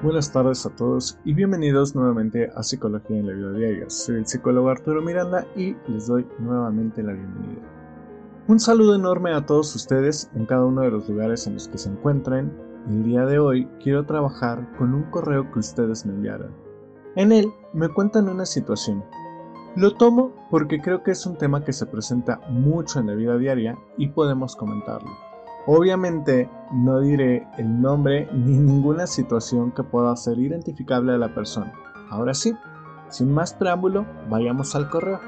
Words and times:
Buenas 0.00 0.30
tardes 0.30 0.64
a 0.64 0.70
todos 0.70 1.18
y 1.24 1.34
bienvenidos 1.34 1.96
nuevamente 1.96 2.52
a 2.54 2.62
Psicología 2.62 3.18
en 3.18 3.26
la 3.26 3.32
Vida 3.32 3.50
Diaria. 3.50 3.90
Soy 3.90 4.18
el 4.18 4.26
psicólogo 4.28 4.68
Arturo 4.68 5.02
Miranda 5.02 5.44
y 5.56 5.74
les 5.88 6.06
doy 6.06 6.24
nuevamente 6.38 7.02
la 7.02 7.14
bienvenida. 7.14 7.62
Un 8.46 8.60
saludo 8.60 8.94
enorme 8.94 9.32
a 9.32 9.44
todos 9.44 9.74
ustedes 9.74 10.30
en 10.36 10.46
cada 10.46 10.66
uno 10.66 10.82
de 10.82 10.92
los 10.92 11.08
lugares 11.08 11.48
en 11.48 11.54
los 11.54 11.66
que 11.66 11.78
se 11.78 11.88
encuentren. 11.88 12.52
El 12.88 13.02
día 13.02 13.26
de 13.26 13.40
hoy 13.40 13.68
quiero 13.82 14.06
trabajar 14.06 14.72
con 14.78 14.94
un 14.94 15.02
correo 15.10 15.50
que 15.50 15.58
ustedes 15.58 16.06
me 16.06 16.12
enviaron. 16.12 16.52
En 17.16 17.32
él 17.32 17.52
me 17.72 17.88
cuentan 17.88 18.28
una 18.28 18.46
situación. 18.46 19.02
Lo 19.74 19.94
tomo 19.94 20.32
porque 20.48 20.80
creo 20.80 21.02
que 21.02 21.10
es 21.10 21.26
un 21.26 21.36
tema 21.36 21.64
que 21.64 21.72
se 21.72 21.86
presenta 21.86 22.38
mucho 22.48 23.00
en 23.00 23.08
la 23.08 23.14
vida 23.14 23.36
diaria 23.36 23.76
y 23.96 24.06
podemos 24.10 24.54
comentarlo. 24.54 25.27
Obviamente 25.70 26.50
no 26.72 27.00
diré 27.00 27.46
el 27.58 27.82
nombre 27.82 28.26
ni 28.32 28.56
ninguna 28.56 29.06
situación 29.06 29.70
que 29.70 29.82
pueda 29.82 30.16
ser 30.16 30.38
identificable 30.38 31.12
a 31.12 31.18
la 31.18 31.34
persona. 31.34 31.74
Ahora 32.08 32.32
sí, 32.32 32.54
sin 33.10 33.30
más 33.34 33.52
preámbulo, 33.52 34.06
vayamos 34.30 34.74
al 34.74 34.88
correo. 34.88 35.20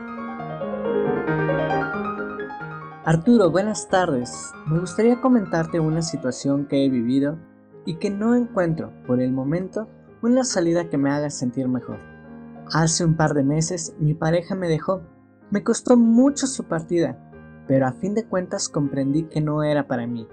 Arturo, 3.05 3.51
buenas 3.51 3.91
tardes. 3.91 4.55
Me 4.67 4.79
gustaría 4.79 5.21
comentarte 5.21 5.79
una 5.79 6.01
situación 6.01 6.65
que 6.65 6.87
he 6.87 6.89
vivido 6.89 7.37
y 7.85 7.97
que 7.97 8.09
no 8.09 8.35
encuentro, 8.35 8.95
por 9.07 9.21
el 9.21 9.33
momento, 9.33 9.89
una 10.23 10.45
salida 10.45 10.89
que 10.89 10.97
me 10.97 11.11
haga 11.11 11.29
sentir 11.29 11.69
mejor. 11.69 11.99
Hace 12.73 13.05
un 13.05 13.15
par 13.15 13.35
de 13.35 13.45
meses 13.45 13.95
mi 13.99 14.15
pareja 14.15 14.55
me 14.55 14.69
dejó. 14.69 15.03
Me 15.51 15.63
costó 15.63 15.99
mucho 15.99 16.47
su 16.47 16.65
partida, 16.65 17.30
pero 17.71 17.87
a 17.87 17.93
fin 17.93 18.15
de 18.17 18.25
cuentas 18.25 18.69
comprendí 18.69 19.23
que 19.23 19.41
no 19.41 19.63
era 19.63 19.87
para 19.87 20.05
mí. 20.05 20.27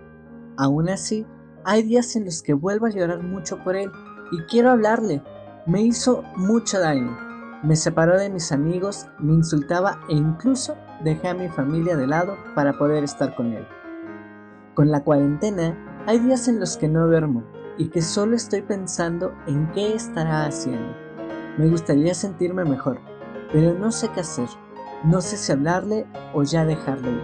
Aún 0.57 0.89
así, 0.89 1.23
hay 1.63 1.83
días 1.83 2.15
en 2.15 2.25
los 2.25 2.41
que 2.41 2.55
vuelvo 2.55 2.87
a 2.87 2.89
llorar 2.89 3.21
mucho 3.21 3.63
por 3.63 3.75
él 3.75 3.91
y 4.31 4.41
quiero 4.49 4.71
hablarle. 4.71 5.21
Me 5.67 5.83
hizo 5.83 6.23
mucho 6.35 6.79
daño. 6.79 7.15
Me 7.61 7.75
separó 7.75 8.17
de 8.17 8.31
mis 8.31 8.51
amigos, 8.51 9.05
me 9.19 9.35
insultaba 9.35 9.99
e 10.09 10.15
incluso 10.15 10.77
dejé 11.03 11.27
a 11.27 11.35
mi 11.35 11.47
familia 11.47 11.95
de 11.95 12.07
lado 12.07 12.37
para 12.55 12.73
poder 12.73 13.03
estar 13.03 13.35
con 13.35 13.53
él. 13.53 13.67
Con 14.73 14.89
la 14.89 15.03
cuarentena, 15.03 15.77
hay 16.07 16.17
días 16.17 16.47
en 16.47 16.59
los 16.59 16.75
que 16.75 16.87
no 16.87 17.05
duermo 17.05 17.43
y 17.77 17.89
que 17.89 18.01
solo 18.01 18.35
estoy 18.35 18.63
pensando 18.63 19.31
en 19.45 19.71
qué 19.73 19.93
estará 19.93 20.47
haciendo. 20.47 20.91
Me 21.59 21.67
gustaría 21.67 22.15
sentirme 22.15 22.65
mejor, 22.65 22.99
pero 23.53 23.77
no 23.77 23.91
sé 23.91 24.09
qué 24.15 24.21
hacer. 24.21 24.47
No 25.03 25.21
sé 25.21 25.37
si 25.37 25.51
hablarle 25.51 26.07
o 26.33 26.41
ya 26.41 26.65
dejarlo 26.65 27.11
ir. 27.11 27.21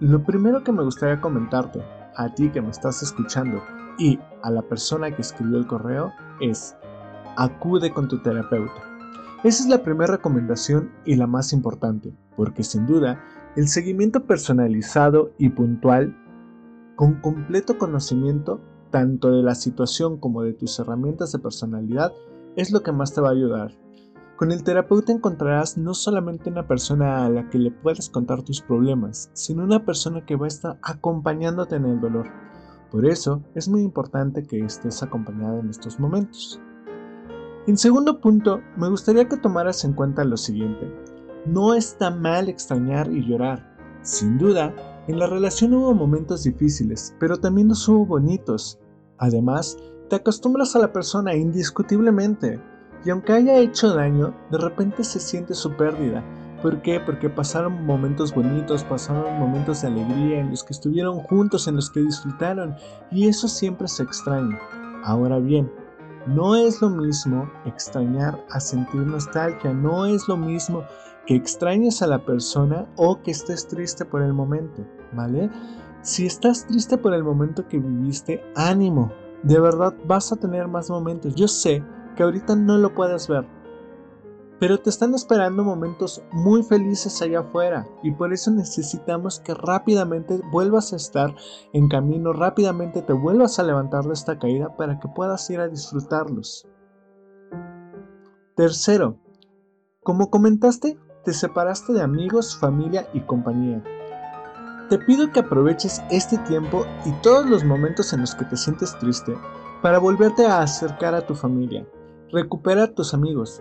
Lo 0.00 0.22
primero 0.22 0.62
que 0.62 0.70
me 0.70 0.84
gustaría 0.84 1.20
comentarte, 1.20 1.82
a 2.14 2.28
ti 2.34 2.50
que 2.50 2.60
me 2.60 2.68
estás 2.68 3.02
escuchando 3.02 3.62
y 3.98 4.18
a 4.42 4.50
la 4.50 4.60
persona 4.60 5.14
que 5.14 5.22
escribió 5.22 5.56
el 5.56 5.66
correo, 5.66 6.12
es 6.40 6.76
acude 7.36 7.90
con 7.90 8.06
tu 8.06 8.20
terapeuta. 8.20 8.82
Esa 9.44 9.62
es 9.62 9.68
la 9.70 9.82
primera 9.82 10.12
recomendación 10.12 10.92
y 11.06 11.16
la 11.16 11.26
más 11.26 11.54
importante, 11.54 12.14
porque 12.36 12.64
sin 12.64 12.86
duda 12.86 13.18
el 13.56 13.66
seguimiento 13.66 14.26
personalizado 14.26 15.32
y 15.38 15.48
puntual, 15.48 16.14
con 16.96 17.14
completo 17.14 17.78
conocimiento 17.78 18.60
tanto 18.90 19.30
de 19.30 19.42
la 19.42 19.54
situación 19.54 20.18
como 20.18 20.42
de 20.42 20.52
tus 20.52 20.78
herramientas 20.78 21.32
de 21.32 21.38
personalidad, 21.38 22.12
es 22.56 22.72
lo 22.72 22.82
que 22.82 22.92
más 22.92 23.14
te 23.14 23.22
va 23.22 23.28
a 23.30 23.32
ayudar 23.32 23.72
con 24.36 24.50
el 24.50 24.64
terapeuta 24.64 25.12
encontrarás 25.12 25.78
no 25.78 25.94
solamente 25.94 26.50
una 26.50 26.66
persona 26.66 27.24
a 27.24 27.28
la 27.28 27.48
que 27.50 27.58
le 27.58 27.70
puedas 27.70 28.08
contar 28.08 28.42
tus 28.42 28.60
problemas, 28.60 29.30
sino 29.34 29.62
una 29.62 29.84
persona 29.84 30.24
que 30.24 30.36
va 30.36 30.46
a 30.46 30.48
estar 30.48 30.78
acompañándote 30.82 31.76
en 31.76 31.84
el 31.84 32.00
dolor. 32.00 32.26
Por 32.90 33.06
eso 33.06 33.42
es 33.54 33.68
muy 33.68 33.82
importante 33.82 34.44
que 34.44 34.58
estés 34.58 35.02
acompañada 35.02 35.60
en 35.60 35.70
estos 35.70 36.00
momentos. 36.00 36.60
En 37.66 37.76
segundo 37.78 38.20
punto, 38.20 38.60
me 38.76 38.88
gustaría 38.88 39.28
que 39.28 39.36
tomaras 39.36 39.84
en 39.84 39.92
cuenta 39.92 40.24
lo 40.24 40.36
siguiente. 40.36 40.92
No 41.46 41.74
está 41.74 42.10
mal 42.10 42.48
extrañar 42.48 43.10
y 43.12 43.24
llorar. 43.24 43.76
Sin 44.02 44.36
duda, 44.36 44.74
en 45.06 45.18
la 45.18 45.26
relación 45.26 45.74
hubo 45.74 45.94
momentos 45.94 46.42
difíciles, 46.42 47.14
pero 47.20 47.38
también 47.38 47.68
los 47.68 47.88
hubo 47.88 48.04
bonitos. 48.04 48.78
Además, 49.18 49.76
te 50.08 50.16
acostumbras 50.16 50.74
a 50.74 50.80
la 50.80 50.92
persona 50.92 51.34
indiscutiblemente, 51.34 52.60
y 53.04 53.10
aunque 53.10 53.32
haya 53.32 53.58
hecho 53.58 53.94
daño, 53.94 54.34
de 54.50 54.58
repente 54.58 55.04
se 55.04 55.20
siente 55.20 55.54
su 55.54 55.72
pérdida. 55.72 56.22
¿Por 56.62 56.80
qué? 56.82 57.00
Porque 57.00 57.28
pasaron 57.28 57.84
momentos 57.84 58.32
bonitos, 58.32 58.84
pasaron 58.84 59.38
momentos 59.38 59.82
de 59.82 59.88
alegría 59.88 60.38
en 60.38 60.50
los 60.50 60.62
que 60.62 60.72
estuvieron 60.72 61.18
juntos, 61.18 61.66
en 61.66 61.74
los 61.74 61.90
que 61.90 62.00
disfrutaron, 62.00 62.76
y 63.10 63.26
eso 63.26 63.48
siempre 63.48 63.88
se 63.88 64.04
extraña. 64.04 64.60
Ahora 65.04 65.40
bien, 65.40 65.70
no 66.26 66.54
es 66.54 66.80
lo 66.80 66.88
mismo 66.88 67.50
extrañar 67.64 68.44
a 68.50 68.60
sentir 68.60 69.00
nostalgia, 69.00 69.72
no 69.72 70.06
es 70.06 70.28
lo 70.28 70.36
mismo 70.36 70.84
que 71.26 71.34
extrañes 71.34 72.00
a 72.00 72.06
la 72.06 72.24
persona 72.24 72.86
o 72.94 73.20
que 73.22 73.32
estés 73.32 73.66
triste 73.66 74.04
por 74.04 74.22
el 74.22 74.32
momento, 74.32 74.86
¿vale? 75.12 75.50
Si 76.02 76.26
estás 76.26 76.66
triste 76.66 76.96
por 76.96 77.12
el 77.14 77.24
momento 77.24 77.66
que 77.66 77.78
viviste, 77.78 78.44
ánimo, 78.54 79.12
de 79.42 79.58
verdad 79.58 79.94
vas 80.06 80.32
a 80.32 80.36
tener 80.36 80.68
más 80.68 80.90
momentos. 80.90 81.34
Yo 81.34 81.48
sé 81.48 81.82
que 82.14 82.22
ahorita 82.22 82.56
no 82.56 82.78
lo 82.78 82.94
puedes 82.94 83.28
ver. 83.28 83.46
Pero 84.58 84.78
te 84.78 84.90
están 84.90 85.14
esperando 85.14 85.64
momentos 85.64 86.22
muy 86.30 86.62
felices 86.62 87.20
allá 87.20 87.40
afuera 87.40 87.86
y 88.02 88.12
por 88.12 88.32
eso 88.32 88.50
necesitamos 88.52 89.40
que 89.40 89.54
rápidamente 89.54 90.40
vuelvas 90.52 90.92
a 90.92 90.96
estar 90.96 91.34
en 91.72 91.88
camino, 91.88 92.32
rápidamente 92.32 93.02
te 93.02 93.12
vuelvas 93.12 93.58
a 93.58 93.64
levantar 93.64 94.04
de 94.04 94.12
esta 94.12 94.38
caída 94.38 94.76
para 94.76 95.00
que 95.00 95.08
puedas 95.08 95.50
ir 95.50 95.58
a 95.58 95.68
disfrutarlos. 95.68 96.68
Tercero, 98.54 99.16
como 100.04 100.30
comentaste, 100.30 100.96
te 101.24 101.32
separaste 101.32 101.92
de 101.92 102.02
amigos, 102.02 102.56
familia 102.56 103.08
y 103.12 103.20
compañía. 103.20 103.82
Te 104.88 104.98
pido 104.98 105.32
que 105.32 105.40
aproveches 105.40 106.02
este 106.10 106.38
tiempo 106.38 106.84
y 107.04 107.12
todos 107.22 107.46
los 107.46 107.64
momentos 107.64 108.12
en 108.12 108.20
los 108.20 108.34
que 108.34 108.44
te 108.44 108.56
sientes 108.56 108.96
triste 108.98 109.36
para 109.80 109.98
volverte 109.98 110.46
a 110.46 110.60
acercar 110.60 111.14
a 111.14 111.26
tu 111.26 111.34
familia, 111.34 111.86
Recupera 112.32 112.84
a 112.84 112.94
tus 112.94 113.12
amigos. 113.12 113.60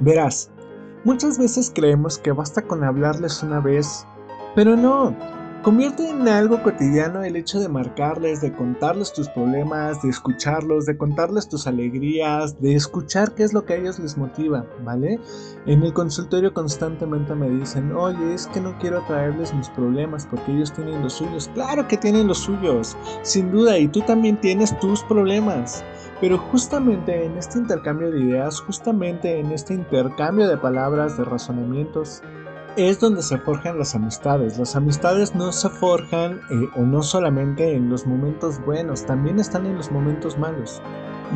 Verás, 0.00 0.50
muchas 1.04 1.38
veces 1.38 1.72
creemos 1.74 2.18
que 2.18 2.32
basta 2.32 2.60
con 2.60 2.84
hablarles 2.84 3.42
una 3.42 3.60
vez, 3.60 4.06
pero 4.54 4.76
no. 4.76 5.16
Convierte 5.64 6.06
en 6.10 6.28
algo 6.28 6.62
cotidiano 6.62 7.24
el 7.24 7.36
hecho 7.36 7.58
de 7.58 7.70
marcarles, 7.70 8.42
de 8.42 8.52
contarles 8.52 9.14
tus 9.14 9.30
problemas, 9.30 10.02
de 10.02 10.10
escucharlos, 10.10 10.84
de 10.84 10.98
contarles 10.98 11.48
tus 11.48 11.66
alegrías, 11.66 12.60
de 12.60 12.74
escuchar 12.74 13.34
qué 13.34 13.44
es 13.44 13.54
lo 13.54 13.64
que 13.64 13.72
a 13.72 13.76
ellos 13.76 13.98
les 13.98 14.18
motiva, 14.18 14.66
¿vale? 14.84 15.18
En 15.64 15.82
el 15.82 15.94
consultorio 15.94 16.52
constantemente 16.52 17.34
me 17.34 17.48
dicen, 17.48 17.92
oye, 17.96 18.34
es 18.34 18.46
que 18.48 18.60
no 18.60 18.76
quiero 18.78 19.02
traerles 19.06 19.54
mis 19.54 19.70
problemas 19.70 20.26
porque 20.26 20.52
ellos 20.52 20.70
tienen 20.70 21.00
los 21.00 21.14
suyos. 21.14 21.50
Claro 21.54 21.88
que 21.88 21.96
tienen 21.96 22.28
los 22.28 22.40
suyos, 22.40 22.94
sin 23.22 23.50
duda, 23.50 23.78
y 23.78 23.88
tú 23.88 24.02
también 24.02 24.38
tienes 24.38 24.78
tus 24.80 25.02
problemas. 25.04 25.82
Pero 26.20 26.36
justamente 26.36 27.24
en 27.24 27.38
este 27.38 27.56
intercambio 27.56 28.10
de 28.10 28.20
ideas, 28.20 28.60
justamente 28.60 29.40
en 29.40 29.50
este 29.50 29.72
intercambio 29.72 30.46
de 30.46 30.58
palabras, 30.58 31.16
de 31.16 31.24
razonamientos, 31.24 32.22
es 32.76 32.98
donde 32.98 33.22
se 33.22 33.38
forjan 33.38 33.78
las 33.78 33.94
amistades. 33.94 34.58
Las 34.58 34.74
amistades 34.74 35.34
no 35.34 35.52
se 35.52 35.68
forjan 35.68 36.40
eh, 36.50 36.68
o 36.76 36.80
no 36.82 37.02
solamente 37.02 37.74
en 37.74 37.88
los 37.88 38.06
momentos 38.06 38.64
buenos, 38.64 39.04
también 39.04 39.38
están 39.38 39.66
en 39.66 39.76
los 39.76 39.92
momentos 39.92 40.38
malos. 40.38 40.82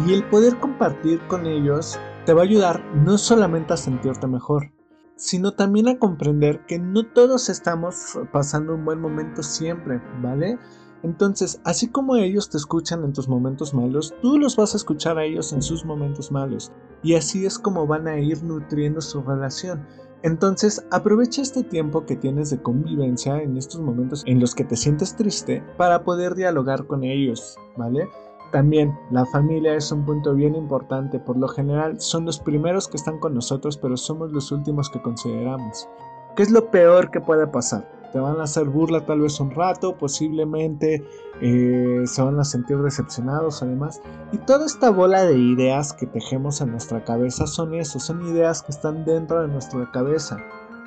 Y 0.06 0.15
el 0.15 0.25
poder 0.25 0.59
compartir 0.59 1.21
con 1.28 1.47
ellos 1.47 1.99
te 2.26 2.32
va 2.34 2.43
a 2.43 2.44
ayudar 2.44 2.84
no 2.94 3.19
solamente 3.19 3.72
a 3.72 3.76
sentirte 3.76 4.26
mejor, 4.26 4.72
sino 5.16 5.53
también 5.53 5.88
a 5.88 5.99
comprender 5.99 6.65
que 6.66 6.78
no 6.78 7.06
todos 7.06 7.49
estamos 7.49 8.19
pasando 8.32 8.75
un 8.75 8.84
buen 8.84 9.00
momento 9.00 9.43
siempre, 9.43 10.00
¿vale? 10.20 10.58
Entonces, 11.05 11.61
así 11.64 11.88
como 11.88 12.17
ellos 12.17 12.50
te 12.50 12.56
escuchan 12.56 13.05
en 13.05 13.12
tus 13.12 13.29
momentos 13.29 13.73
malos, 13.73 14.14
tú 14.20 14.37
los 14.38 14.56
vas 14.56 14.75
a 14.75 14.76
escuchar 14.76 15.19
a 15.19 15.25
ellos 15.25 15.52
en 15.52 15.62
sus 15.62 15.85
momentos 15.85 16.32
malos. 16.32 16.73
Y 17.02 17.14
así 17.14 17.46
es 17.46 17.58
como 17.58 17.87
van 17.87 18.08
a 18.08 18.19
ir 18.19 18.43
nutriendo 18.43 19.00
su 19.00 19.23
relación. 19.23 19.87
Entonces, 20.23 20.85
aprovecha 20.91 21.43
este 21.43 21.62
tiempo 21.62 22.05
que 22.05 22.17
tienes 22.17 22.50
de 22.50 22.61
convivencia 22.61 23.41
en 23.41 23.56
estos 23.56 23.81
momentos 23.81 24.25
en 24.26 24.41
los 24.41 24.55
que 24.55 24.65
te 24.65 24.76
sientes 24.76 25.15
triste 25.15 25.62
para 25.76 26.03
poder 26.03 26.35
dialogar 26.35 26.87
con 26.87 27.05
ellos, 27.05 27.56
¿vale? 27.76 28.09
También 28.50 28.99
la 29.11 29.26
familia 29.26 29.75
es 29.75 29.93
un 29.93 30.05
punto 30.05 30.35
bien 30.35 30.55
importante, 30.55 31.20
por 31.20 31.37
lo 31.37 31.49
general 31.49 32.00
son 32.00 32.25
los 32.25 32.41
primeros 32.41 32.88
que 32.88 32.97
están 32.97 33.19
con 33.20 33.35
nosotros, 33.35 33.76
pero 33.76 33.97
somos 33.97 34.32
los 34.32 34.50
últimos 34.50 34.91
que 34.91 35.03
consideramos. 35.03 35.88
¿Qué 36.35 36.43
es 36.43 36.50
lo 36.50 36.71
peor 36.71 37.11
que 37.11 37.21
puede 37.21 37.47
pasar? 37.47 37.98
Te 38.12 38.19
van 38.19 38.40
a 38.40 38.44
hacer 38.44 38.64
burla 38.64 39.05
tal 39.05 39.20
vez 39.20 39.38
un 39.40 39.50
rato, 39.50 39.96
posiblemente 39.96 41.05
eh, 41.40 42.02
se 42.06 42.22
van 42.22 42.38
a 42.40 42.44
sentir 42.44 42.78
decepcionados 42.78 43.62
además. 43.62 44.00
Y 44.32 44.38
toda 44.38 44.66
esta 44.66 44.90
bola 44.90 45.25
de 45.25 45.38
ideas 45.38 45.93
que 45.93 46.06
tejemos 46.06 46.60
en 46.60 46.70
nuestra 46.70 47.05
cabeza 47.05 47.46
son 47.46 47.75
eso, 47.75 48.00
son 48.00 48.26
ideas 48.26 48.62
que 48.62 48.72
están 48.72 49.05
dentro 49.05 49.43
de 49.43 49.49
nuestra 49.49 49.90
cabeza. 49.90 50.38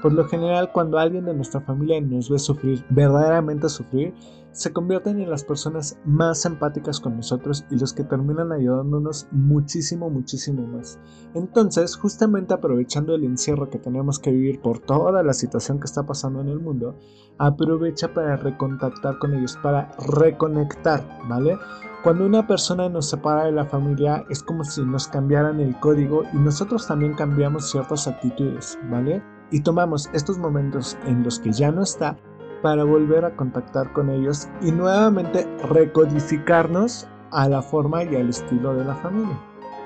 Por 0.02 0.14
lo 0.14 0.28
general, 0.28 0.72
cuando 0.72 0.98
alguien 0.98 1.26
de 1.26 1.34
nuestra 1.34 1.62
familia 1.62 2.02
nos 2.02 2.30
ve 2.30 2.40
sufrir, 2.40 2.84
verdaderamente 2.90 3.70
sufrir, 3.70 4.14
se 4.52 4.74
convierten 4.74 5.20
en 5.22 5.30
las 5.30 5.46
personas 5.46 5.98
más 6.04 6.46
empáticas 6.46 7.00
con 7.00 7.16
nosotros 7.16 7.66
y 7.70 7.80
los 7.80 7.94
que 7.94 8.04
terminan 8.04 8.52
ayudándonos 8.52 9.28
muchísimo, 9.32 10.10
muchísimo 10.10 10.68
más. 10.68 11.00
Entonces, 11.34 11.96
justamente 11.96 12.54
aprovechando 12.54 13.16
el 13.16 13.24
encierro 13.24 13.70
que 13.70 13.80
tenemos 13.80 14.20
que 14.20 14.32
vivir 14.32 14.62
por 14.62 14.80
toda 14.80 15.24
la 15.24 15.34
situación 15.34 15.80
que 15.80 15.86
está 15.86 16.04
pasando 16.04 16.42
en 16.42 16.50
el 16.50 16.60
mundo, 16.60 16.98
aprovecha 17.38 18.14
para 18.14 18.36
recontactar 18.36 19.20
con 19.20 19.34
ellos, 19.34 19.58
para 19.64 19.92
reconectar, 20.00 21.02
¿vale? 21.30 21.58
Cuando 22.04 22.26
una 22.26 22.46
persona 22.46 22.90
nos 22.90 23.10
separa 23.10 23.46
de 23.46 23.52
la 23.52 23.66
familia 23.66 24.26
es 24.30 24.44
como 24.44 24.64
si 24.64 24.84
nos 24.84 25.08
cambiaran 25.08 25.60
el 25.60 25.80
código 25.80 26.24
y 26.34 26.38
nosotros 26.38 26.88
también 26.88 27.14
cambiamos 27.14 27.70
ciertas 27.70 28.08
actitudes, 28.08 28.78
¿vale? 28.90 29.22
Y 29.52 29.62
tomamos 29.62 30.10
estos 30.14 30.38
momentos 30.38 30.98
en 31.06 31.24
los 31.24 31.40
que 31.40 31.52
ya 31.52 31.72
no 31.72 31.84
está 31.84 32.18
para 32.62 32.84
volver 32.84 33.26
a 33.26 33.36
contactar 33.36 33.92
con 33.94 34.10
ellos 34.10 34.48
y 34.62 34.72
nuevamente 34.72 35.48
recodificarnos 35.70 37.08
a 37.32 37.48
la 37.50 37.62
forma 37.62 38.04
y 38.04 38.16
al 38.16 38.30
estilo 38.30 38.74
de 38.74 38.86
la 38.86 38.96
familia. 38.96 39.38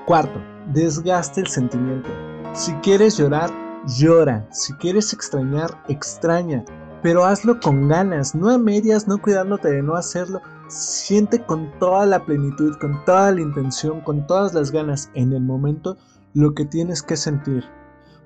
Cuarto, 0.06 0.40
desgaste 0.72 1.40
el 1.40 1.46
sentimiento. 1.48 2.10
Si 2.52 2.72
quieres 2.74 3.16
llorar, 3.16 3.50
llora. 3.86 4.46
Si 4.50 4.72
quieres 4.74 5.12
extrañar, 5.12 5.70
extraña. 5.88 6.64
Pero 7.02 7.24
hazlo 7.24 7.60
con 7.60 7.88
ganas, 7.88 8.34
no 8.34 8.50
a 8.50 8.58
medias, 8.58 9.06
no 9.06 9.18
cuidándote 9.18 9.70
de 9.70 9.82
no 9.82 9.94
hacerlo. 9.94 10.40
Siente 10.68 11.44
con 11.44 11.70
toda 11.78 12.06
la 12.06 12.24
plenitud, 12.24 12.76
con 12.80 13.04
toda 13.04 13.32
la 13.32 13.40
intención, 13.40 14.00
con 14.00 14.26
todas 14.26 14.54
las 14.54 14.70
ganas 14.70 15.10
en 15.14 15.32
el 15.32 15.42
momento 15.42 15.96
lo 16.34 16.54
que 16.54 16.64
tienes 16.64 17.02
que 17.02 17.16
sentir. 17.16 17.64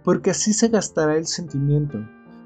Porque 0.04 0.30
así 0.30 0.52
se 0.52 0.68
gastará 0.68 1.16
el 1.16 1.26
sentimiento. 1.26 1.98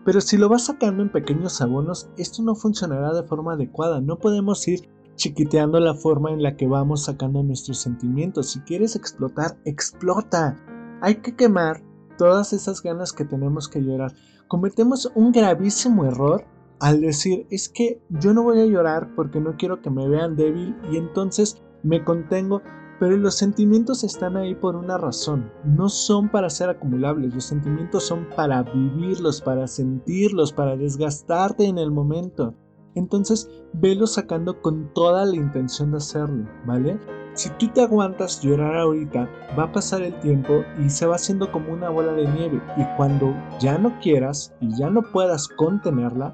Pero 0.05 0.21
si 0.21 0.37
lo 0.37 0.49
vas 0.49 0.67
sacando 0.67 1.03
en 1.03 1.11
pequeños 1.11 1.61
abonos, 1.61 2.09
esto 2.19 2.43
no 2.43 2.55
funcionará 2.55 3.15
de 3.15 3.27
forma 3.27 3.55
adecuada. 3.55 4.01
No 4.01 4.19
podemos 4.19 4.67
ir 4.69 4.89
chiquiteando 5.17 5.81
la 5.81 5.95
forma 5.95 6.31
en 6.31 6.43
la 6.43 6.57
que 6.57 6.67
vamos 6.67 7.05
sacando 7.05 7.43
nuestros 7.43 7.79
sentimientos. 7.79 8.51
Si 8.51 8.61
quieres 8.61 8.97
explotar, 8.97 9.57
explota. 9.65 10.59
Hay 11.01 11.17
que 11.17 11.37
quemar 11.37 11.83
todas 12.19 12.53
esas 12.53 12.83
ganas 12.83 13.13
que 13.13 13.25
tenemos 13.25 13.69
que 13.69 13.81
llorar. 13.81 14.13
Cometemos 14.49 15.11
un 15.15 15.33
gravísimo 15.33 16.05
error 16.05 16.45
al 16.81 17.01
decir 17.01 17.47
es 17.51 17.69
que 17.69 18.03
yo 18.11 18.35
no 18.35 18.43
voy 18.43 18.61
a 18.61 18.67
llorar 18.67 19.15
porque 19.15 19.41
no 19.41 19.57
quiero 19.57 19.81
que 19.81 19.91
me 19.91 20.09
vean 20.09 20.37
débil 20.37 20.77
y 20.91 20.97
entonces 20.97 21.63
me 21.83 22.05
contengo 22.05 22.63
pero 22.99 23.17
los 23.17 23.35
sentimientos 23.35 24.05
están 24.05 24.37
ahí 24.37 24.55
por 24.55 24.77
una 24.77 24.99
razón, 24.99 25.51
no 25.65 25.89
son 25.89 26.29
para 26.29 26.49
ser 26.51 26.71
acumulables, 26.71 27.35
los 27.35 27.45
sentimientos 27.45 28.05
son 28.05 28.27
para 28.37 28.63
vivirlos, 28.63 29.41
para 29.41 29.67
sentirlos, 29.67 30.53
para 30.53 30.77
desgastarte 30.77 31.67
en 31.67 31.79
el 31.79 31.91
momento. 31.91 32.55
Entonces, 32.95 33.51
velo 33.73 34.07
sacando 34.07 34.63
con 34.63 34.93
toda 34.95 35.25
la 35.25 35.35
intención 35.35 35.91
de 35.91 35.97
hacerlo, 35.97 36.49
¿vale? 36.65 36.99
Si 37.35 37.51
tú 37.51 37.67
te 37.67 37.83
aguantas 37.83 38.41
llorar 38.41 38.77
ahorita, 38.77 39.29
va 39.59 39.65
a 39.65 39.73
pasar 39.73 40.03
el 40.03 40.15
tiempo 40.21 40.63
y 40.79 40.89
se 40.89 41.05
va 41.05 41.17
haciendo 41.17 41.51
como 41.51 41.73
una 41.73 41.91
bola 41.91 42.13
de 42.13 42.29
nieve 42.29 42.63
y 42.77 42.85
cuando 42.97 43.35
ya 43.59 43.77
no 43.77 43.99
quieras 43.99 44.55
y 44.61 44.77
ya 44.77 44.89
no 44.89 45.03
puedas 45.03 45.49
contenerla, 45.49 46.33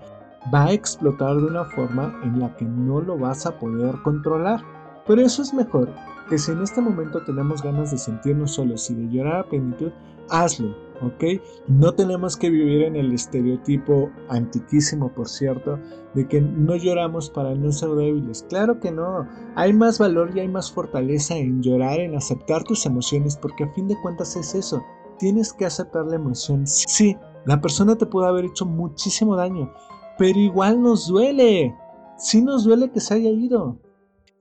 va 0.52 0.64
a 0.64 0.72
explotar 0.72 1.36
de 1.36 1.46
una 1.46 1.64
forma 1.64 2.20
en 2.22 2.38
la 2.38 2.54
que 2.56 2.66
no 2.66 3.00
lo 3.00 3.16
vas 3.16 3.46
a 3.46 3.58
poder 3.58 3.94
controlar. 4.02 4.60
Pero 5.06 5.22
eso 5.22 5.40
es 5.40 5.54
mejor 5.54 5.88
que 6.30 6.38
si 6.38 6.52
en 6.52 6.62
este 6.62 6.80
momento 6.80 7.22
tenemos 7.24 7.60
ganas 7.60 7.90
de 7.90 7.98
sentirnos 7.98 8.52
solos 8.52 8.88
y 8.88 8.94
de 8.94 9.12
llorar 9.12 9.40
a 9.40 9.48
plenitud, 9.48 9.90
hazlo, 10.30 10.76
¿ok? 11.02 11.42
No 11.66 11.92
tenemos 11.92 12.36
que 12.36 12.50
vivir 12.50 12.82
en 12.82 12.94
el 12.94 13.12
estereotipo 13.12 14.10
antiquísimo, 14.28 15.12
por 15.12 15.28
cierto, 15.28 15.80
de 16.14 16.28
que 16.28 16.40
no 16.40 16.76
lloramos 16.76 17.30
para 17.30 17.54
no 17.56 17.72
ser 17.72 17.90
débiles. 17.90 18.46
Claro 18.48 18.78
que 18.78 18.92
no, 18.92 19.26
hay 19.56 19.72
más 19.72 19.98
valor 19.98 20.30
y 20.34 20.40
hay 20.40 20.48
más 20.48 20.70
fortaleza 20.70 21.36
en 21.36 21.62
llorar, 21.62 21.98
en 21.98 22.14
aceptar 22.14 22.62
tus 22.62 22.86
emociones, 22.86 23.36
porque 23.36 23.64
a 23.64 23.72
fin 23.74 23.88
de 23.88 24.00
cuentas 24.00 24.36
es 24.36 24.54
eso, 24.54 24.82
tienes 25.18 25.52
que 25.52 25.66
aceptar 25.66 26.06
la 26.06 26.14
emoción. 26.14 26.64
Sí, 26.64 27.16
la 27.44 27.60
persona 27.60 27.96
te 27.96 28.06
puede 28.06 28.28
haber 28.28 28.44
hecho 28.44 28.66
muchísimo 28.66 29.34
daño, 29.34 29.72
pero 30.16 30.38
igual 30.38 30.80
nos 30.80 31.08
duele. 31.08 31.74
Sí 32.18 32.40
nos 32.40 32.64
duele 32.64 32.90
que 32.92 33.00
se 33.00 33.14
haya 33.14 33.30
ido. 33.30 33.78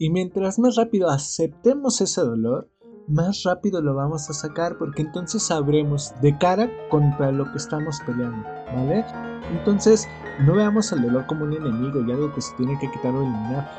Y 0.02 0.10
mientras 0.12 0.60
más 0.60 0.78
rápido 0.78 1.10
aceptemos 1.10 2.00
ese 2.00 2.22
dolor, 2.22 2.70
más 3.10 3.44
rápido 3.44 3.82
lo 3.82 3.94
vamos 3.94 4.30
a 4.30 4.34
sacar 4.34 4.78
porque 4.78 5.02
entonces 5.02 5.44
sabremos 5.44 6.14
de 6.22 6.38
cara 6.38 6.70
contra 6.90 7.34
lo 7.34 7.52
que 7.52 7.58
estamos 7.58 8.00
peleando, 8.06 8.48
¿vale? 8.74 9.04
Entonces 9.52 10.08
no 10.46 10.56
veamos 10.56 10.94
al 10.94 11.02
dolor 11.02 11.26
como 11.28 11.44
un 11.44 11.52
enemigo 11.52 12.00
y 12.00 12.12
algo 12.14 12.34
que 12.34 12.40
se 12.40 12.56
tiene 12.56 12.80
que 12.80 12.90
quitar 12.90 13.14
o 13.14 13.20
eliminar. 13.22 13.70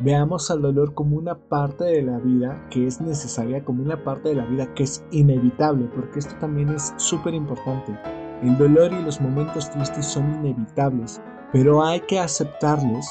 Veamos 0.00 0.50
al 0.50 0.60
dolor 0.60 0.92
como 0.92 1.16
una 1.16 1.34
parte 1.34 1.84
de 1.84 2.02
la 2.02 2.18
vida 2.18 2.62
que 2.68 2.86
es 2.86 3.00
necesaria, 3.00 3.64
como 3.64 3.82
una 3.82 4.04
parte 4.04 4.28
de 4.28 4.34
la 4.34 4.44
vida 4.44 4.74
que 4.74 4.82
es 4.82 5.02
inevitable, 5.12 5.88
porque 5.94 6.18
esto 6.18 6.34
también 6.40 6.68
es 6.68 6.92
súper 6.98 7.32
importante. 7.32 7.98
El 8.42 8.58
dolor 8.58 8.92
y 8.92 9.02
los 9.02 9.18
momentos 9.18 9.70
tristes 9.70 10.04
son 10.04 10.30
inevitables, 10.44 11.22
pero 11.54 11.82
hay 11.82 12.00
que 12.00 12.18
aceptarlos 12.18 13.06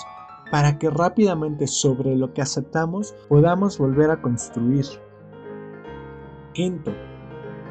para 0.52 0.78
que 0.78 0.90
rápidamente 0.90 1.68
sobre 1.68 2.16
lo 2.16 2.34
que 2.34 2.42
aceptamos 2.42 3.14
podamos 3.28 3.78
volver 3.78 4.12
a 4.12 4.22
construir. 4.22 4.86
Quinto, 6.54 6.92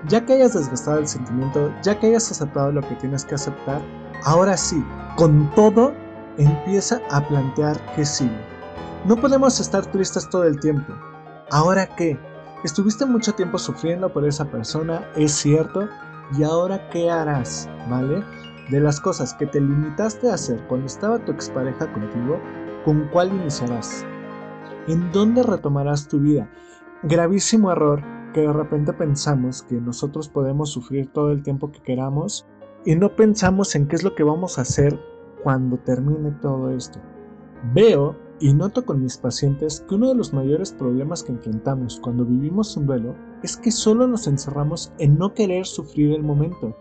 ya 0.07 0.25
que 0.25 0.35
hayas 0.35 0.55
desgastado 0.55 0.99
el 0.99 1.09
sentimiento, 1.09 1.73
ya 1.83 1.99
que 1.99 2.09
hayas 2.09 2.31
aceptado 2.31 2.73
lo 2.73 2.83
que 2.83 2.95
tienes 2.97 3.25
que 3.25 3.35
aceptar, 3.35 3.83
ahora 4.25 4.57
sí, 4.57 4.83
con 5.17 5.51
todo, 5.55 5.93
empieza 6.39 7.01
a 7.11 7.27
plantear 7.27 7.77
qué 7.95 8.05
sigue. 8.05 8.41
No 9.05 9.17
podemos 9.17 9.59
estar 9.61 9.85
tristes 9.87 10.29
todo 10.31 10.45
el 10.45 10.59
tiempo. 10.61 10.93
¿Ahora 11.51 11.87
qué? 11.97 12.19
Estuviste 12.65 13.07
mucho 13.07 13.33
tiempo 13.33 13.59
sufriendo 13.59 14.13
por 14.13 14.27
esa 14.27 14.45
persona, 14.45 15.09
es 15.17 15.33
cierto, 15.33 15.89
y 16.37 16.43
ahora 16.43 16.89
qué 16.91 17.11
harás, 17.11 17.69
¿vale? 17.89 18.23
De 18.71 18.81
las 18.81 19.01
cosas 19.01 19.35
que 19.35 19.47
te 19.47 19.61
limitaste 19.61 20.31
a 20.31 20.35
hacer 20.35 20.61
cuando 20.67 20.87
estaba 20.87 21.25
tu 21.25 21.33
expareja 21.33 21.91
contigo, 21.93 22.41
¿Con 22.85 23.09
cuál 23.13 23.33
iniciarás? 23.33 24.07
¿En 24.87 25.11
dónde 25.13 25.43
retomarás 25.43 26.09
tu 26.09 26.21
vida? 26.21 26.49
Gravísimo 27.03 27.73
error 27.73 28.03
que 28.33 28.43
de 28.43 28.53
repente 28.53 28.93
pensamos 28.93 29.63
que 29.63 29.81
nosotros 29.81 30.29
podemos 30.29 30.71
sufrir 30.71 31.13
todo 31.13 31.33
el 31.33 31.43
tiempo 31.43 31.73
que 31.73 31.83
queramos 31.83 32.47
y 32.85 32.95
no 32.95 33.15
pensamos 33.17 33.75
en 33.75 33.89
qué 33.89 33.97
es 33.97 34.05
lo 34.05 34.15
que 34.15 34.23
vamos 34.23 34.59
a 34.59 34.63
hacer 34.63 34.99
cuando 35.43 35.77
termine 35.79 36.31
todo 36.41 36.71
esto. 36.71 37.01
Veo 37.75 38.17
y 38.41 38.55
noto 38.55 38.85
con 38.87 39.03
mis 39.03 39.19
pacientes 39.19 39.85
que 39.89 39.97
uno 39.97 40.09
de 40.09 40.15
los 40.15 40.33
mayores 40.33 40.73
problemas 40.73 41.25
que 41.25 41.33
enfrentamos 41.33 41.99
cuando 42.01 42.25
vivimos 42.25 42.77
un 42.77 42.87
duelo 42.87 43.17
es 43.43 43.57
que 43.57 43.73
solo 43.73 44.07
nos 44.07 44.29
encerramos 44.29 44.93
en 44.99 45.19
no 45.19 45.35
querer 45.35 45.67
sufrir 45.67 46.13
el 46.13 46.23
momento, 46.23 46.77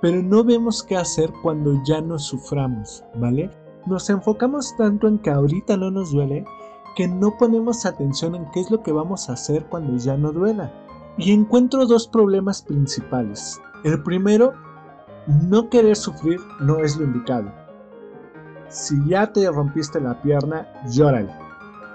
pero 0.00 0.22
no 0.22 0.44
vemos 0.44 0.82
qué 0.82 0.96
hacer 0.96 1.30
cuando 1.42 1.82
ya 1.84 2.00
no 2.00 2.18
suframos, 2.18 3.04
¿vale? 3.16 3.50
Nos 3.86 4.10
enfocamos 4.10 4.76
tanto 4.76 5.08
en 5.08 5.18
que 5.18 5.30
ahorita 5.30 5.76
no 5.76 5.90
nos 5.90 6.12
duele 6.12 6.44
que 6.96 7.08
no 7.08 7.36
ponemos 7.38 7.86
atención 7.86 8.34
en 8.34 8.50
qué 8.50 8.60
es 8.60 8.70
lo 8.70 8.82
que 8.82 8.92
vamos 8.92 9.28
a 9.28 9.34
hacer 9.34 9.64
cuando 9.66 9.96
ya 9.96 10.16
no 10.16 10.32
duela. 10.32 10.72
Y 11.16 11.32
encuentro 11.32 11.86
dos 11.86 12.08
problemas 12.08 12.62
principales. 12.62 13.60
El 13.84 14.02
primero, 14.02 14.52
no 15.26 15.68
querer 15.68 15.96
sufrir 15.96 16.40
no 16.60 16.78
es 16.78 16.96
lo 16.96 17.04
indicado. 17.04 17.52
Si 18.68 18.96
ya 19.08 19.32
te 19.32 19.50
rompiste 19.50 20.00
la 20.00 20.20
pierna, 20.22 20.68
llórale. 20.88 21.32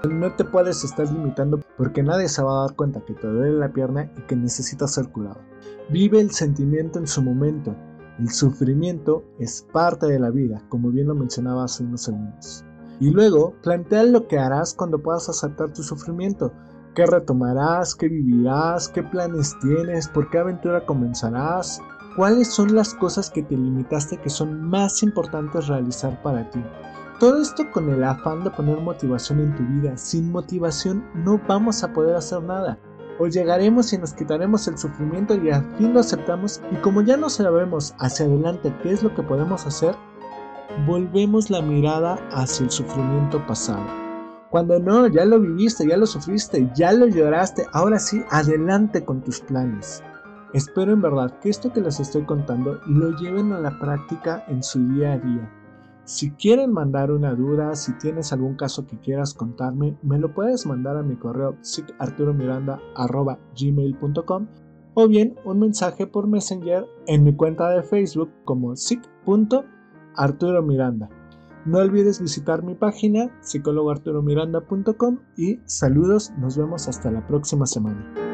No 0.10 0.34
te 0.34 0.44
puedes 0.44 0.84
estar 0.84 1.12
limitando 1.12 1.60
porque 1.78 2.04
nadie 2.04 2.28
se 2.28 2.44
va 2.44 2.60
a 2.60 2.68
dar 2.68 2.76
cuenta 2.76 3.02
que 3.02 3.14
te 3.14 3.28
duele 3.28 3.58
la 3.58 3.70
pierna 3.70 4.12
y 4.18 4.22
que 4.22 4.36
necesitas 4.36 4.94
ser 4.94 5.10
curado. 5.10 5.40
Vive 5.90 6.20
el 6.20 6.32
sentimiento 6.32 7.00
en 7.00 7.08
su 7.08 7.22
momento 7.22 7.76
el 8.20 8.30
sufrimiento 8.30 9.24
es 9.40 9.66
parte 9.74 10.08
de 10.08 10.20
la 10.20 10.30
vida, 10.30 10.62
como 10.70 10.90
bien 10.90 11.08
lo 11.08 11.16
mencionaba 11.16 11.66
hace 11.66 11.84
unos 11.84 12.04
segundos. 12.04 12.64
Y 13.00 13.10
luego, 13.10 13.54
plantea 13.62 14.04
lo 14.04 14.28
que 14.28 14.40
harás 14.40 14.74
cuando 14.74 15.00
puedas 15.00 15.28
aceptar 15.28 15.74
tu 15.74 15.84
sufrimiento. 15.84 16.54
¿Qué 16.96 17.06
retomarás? 17.06 17.94
¿Qué 17.94 18.08
vivirás? 18.08 18.88
¿Qué 18.88 19.04
planes 19.04 19.54
tienes? 19.62 20.08
¿Por 20.08 20.30
qué 20.30 20.38
aventura 20.38 20.86
comenzarás? 20.86 21.82
¿Cuáles 22.16 22.54
son 22.54 22.74
las 22.74 22.94
cosas 22.94 23.30
que 23.30 23.44
te 23.44 23.58
limitaste 23.58 24.18
que 24.18 24.30
son 24.30 24.62
más 24.62 25.04
importantes 25.04 25.68
realizar 25.68 26.22
para 26.24 26.50
ti? 26.50 26.64
Todo 27.20 27.42
esto 27.42 27.64
con 27.74 27.90
el 27.90 28.02
afán 28.06 28.46
de 28.46 28.52
poner 28.52 28.80
motivación 28.80 29.42
en 29.42 29.56
tu 29.58 29.64
vida. 29.64 29.98
Sin 29.98 30.32
motivación 30.32 31.04
no 31.14 31.42
vamos 31.46 31.84
a 31.84 31.92
poder 31.92 32.16
hacer 32.16 32.42
nada 32.44 32.80
o 33.20 33.28
llegaremos 33.28 33.94
y 33.94 33.98
nos 33.98 34.14
quitaremos 34.14 34.68
el 34.68 34.78
sufrimiento 34.78 35.36
y 35.36 35.50
al 35.50 35.64
fin 35.78 35.94
lo 35.94 36.00
aceptamos 36.00 36.62
y 36.72 36.76
como 36.78 37.02
ya 37.02 37.18
no 37.18 37.30
sabemos 37.30 37.94
hacia 38.00 38.26
adelante 38.26 38.74
qué 38.84 38.92
es 38.92 39.04
lo 39.04 39.14
que 39.14 39.24
podemos 39.24 39.66
hacer, 39.66 39.96
volvemos 40.86 41.50
la 41.50 41.62
mirada 41.62 42.20
hacia 42.32 42.66
el 42.66 42.72
sufrimiento 42.72 43.46
pasado. 43.46 43.86
Cuando 44.50 44.80
no, 44.80 45.08
ya 45.08 45.26
lo 45.26 45.40
viviste, 45.40 45.88
ya 45.88 45.98
lo 45.98 46.06
sufriste, 46.06 46.70
ya 46.76 46.94
lo 46.94 47.08
lloraste, 47.08 47.66
ahora 47.74 48.00
sí, 48.00 48.24
adelante 48.30 49.04
con 49.04 49.22
tus 49.22 49.42
planes. 49.42 50.02
Espero 50.54 50.94
en 50.94 51.02
verdad 51.02 51.40
que 51.40 51.50
esto 51.50 51.74
que 51.74 51.82
les 51.82 52.00
estoy 52.00 52.24
contando 52.24 52.80
lo 52.88 53.12
lleven 53.18 53.52
a 53.52 53.60
la 53.60 53.78
práctica 53.80 54.46
en 54.48 54.64
su 54.64 54.80
día 54.88 55.14
a 55.14 55.18
día. 55.18 55.65
Si 56.06 56.32
quieren 56.32 56.72
mandar 56.72 57.12
una 57.12 57.34
duda, 57.34 57.76
si 57.76 57.98
tienes 57.98 58.32
algún 58.32 58.56
caso 58.56 58.86
que 58.86 59.00
quieras 59.00 59.34
contarme, 59.34 59.98
me 60.04 60.20
lo 60.20 60.32
puedes 60.34 60.68
mandar 60.68 60.96
a 60.98 61.04
mi 61.04 61.16
correo 61.16 61.58
sicarturomiranda.gmail.com 61.62 64.48
o 64.94 65.08
bien 65.08 65.36
un 65.44 65.60
mensaje 65.60 66.06
por 66.08 66.28
Messenger 66.28 66.86
en 67.08 67.24
mi 67.24 67.36
cuenta 67.36 67.70
de 67.70 67.84
Facebook 67.84 68.30
como 68.46 68.76
sic.arturomiranda. 68.76 71.10
No 71.66 71.80
olvides 71.80 72.22
visitar 72.22 72.62
mi 72.62 72.76
página 72.76 73.32
psicólogoarturomiranda.com 73.42 75.18
y 75.38 75.60
saludos, 75.66 76.32
nos 76.38 76.56
vemos 76.56 76.88
hasta 76.88 77.10
la 77.10 77.26
próxima 77.26 77.66
semana. 77.66 78.25